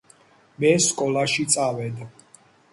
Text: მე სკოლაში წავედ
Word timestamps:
მე 0.63 0.71
სკოლაში 0.85 1.47
წავედ 1.57 2.05